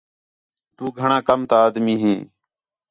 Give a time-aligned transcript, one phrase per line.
[0.75, 2.19] تُو گھݨاں کم تا آدمی ہیں